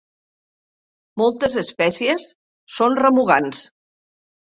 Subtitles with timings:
[1.21, 2.25] Moltes espècies
[2.79, 3.61] són remugants.